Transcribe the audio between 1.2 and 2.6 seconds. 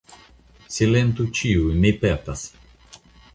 ĉiuj, mi petas!